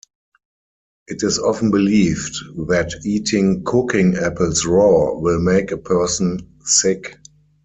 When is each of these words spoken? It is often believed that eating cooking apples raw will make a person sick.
It 1.05 1.21
is 1.21 1.37
often 1.37 1.69
believed 1.69 2.35
that 2.69 3.01
eating 3.05 3.63
cooking 3.63 4.15
apples 4.15 4.65
raw 4.65 5.13
will 5.13 5.39
make 5.39 5.69
a 5.69 5.77
person 5.77 6.55
sick. 6.65 7.19